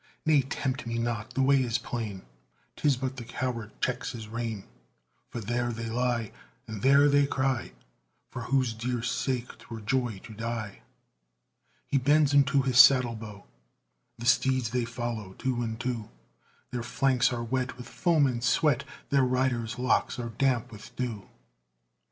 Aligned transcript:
"Nay, 0.25 0.41
tempt 0.41 0.87
me 0.87 0.97
not; 0.97 1.35
the 1.35 1.43
way 1.43 1.61
is 1.61 1.77
plain 1.77 2.23
'Tis 2.75 2.97
but 2.97 3.17
the 3.17 3.23
coward 3.23 3.79
checks 3.81 4.13
his 4.13 4.27
rein; 4.27 4.63
For 5.29 5.39
there 5.39 5.71
they 5.71 5.91
lie, 5.91 6.31
And 6.65 6.81
there 6.81 7.07
they 7.07 7.27
cry, 7.27 7.73
For 8.31 8.41
whose 8.41 8.73
dear 8.73 9.03
sake 9.03 9.55
'twere 9.59 9.79
joy 9.79 10.17
to 10.23 10.33
die!" 10.33 10.81
He 11.85 11.99
bends 11.99 12.33
unto 12.33 12.63
his 12.63 12.79
saddlebow, 12.79 13.43
The 14.17 14.25
steeds 14.25 14.71
they 14.71 14.85
follow 14.85 15.33
two 15.33 15.61
and 15.61 15.79
two; 15.79 16.09
Their 16.71 16.81
flanks 16.81 17.31
are 17.31 17.43
wet 17.43 17.77
with 17.77 17.87
foam 17.87 18.25
and 18.25 18.43
sweat, 18.43 18.83
Their 19.11 19.21
riders' 19.23 19.77
locks 19.77 20.17
are 20.17 20.29
damp 20.29 20.71
with 20.71 20.95
dew. 20.95 21.29